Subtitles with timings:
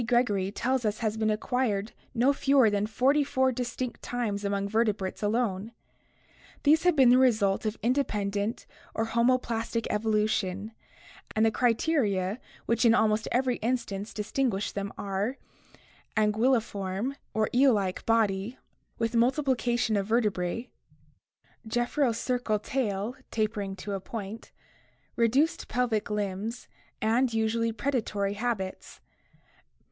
[0.07, 5.21] Gregory tells us has been acquired no fewer than forty four distinct times among vertebrates
[5.21, 5.73] alone.
[6.63, 10.71] These have been the result of independent or homoplastic evolution,
[11.35, 15.37] and the criteria which in almost every instance distinguish them are:
[16.17, 17.15] anguilliform
[17.53, 18.57] (eel like) body
[18.97, 20.71] with multiplication of vertebrae,
[21.67, 24.51] gephyrocercal tail (tapering to a point),
[25.15, 26.67] reduced pelvic limbs,
[27.03, 28.99] and usually predatory habits.